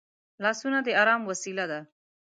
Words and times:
لاسونه 0.43 0.79
د 0.83 0.89
ارام 1.01 1.21
وسیله 1.29 1.65
ده 1.71 1.79